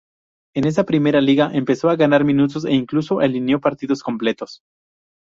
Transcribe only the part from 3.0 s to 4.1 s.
alineó partidos